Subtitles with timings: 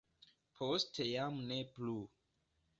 [0.59, 1.97] Poste jam ne plu.